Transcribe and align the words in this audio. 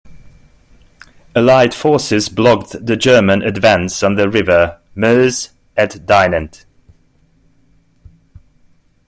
Allied 1.35 1.75
forces 1.75 2.27
blocked 2.27 2.83
the 2.87 2.97
German 2.97 3.43
advance 3.43 4.01
on 4.01 4.15
the 4.15 4.27
river 4.27 4.79
Meuse 4.95 5.51
at 5.77 5.91
Dinant. 6.07 6.65